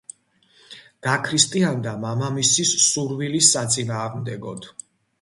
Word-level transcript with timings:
გაქრისტიანდა 1.07 1.95
მამამისის 2.07 2.75
სურვილის 2.89 3.55
საწინააღმდეგოდ. 3.59 4.73